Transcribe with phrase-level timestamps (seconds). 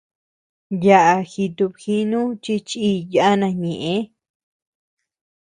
[0.85, 3.93] Yaʼa jitubjinu chi chíi yana ñëʼe.